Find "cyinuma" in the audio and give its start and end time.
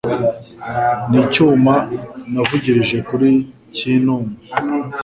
3.75-4.29